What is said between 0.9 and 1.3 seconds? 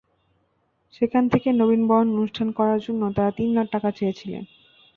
সেখান